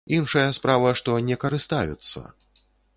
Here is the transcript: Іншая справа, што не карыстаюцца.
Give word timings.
Іншая 0.17 0.45
справа, 0.59 0.95
што 1.01 1.19
не 1.29 1.35
карыстаюцца. 1.47 2.29